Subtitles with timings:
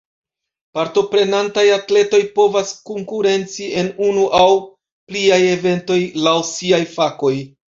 [0.77, 4.49] Partoprenantaj atletoj povas konkurenci en unu aŭ
[5.13, 7.35] pliaj eventoj, laŭ siaj fakoj.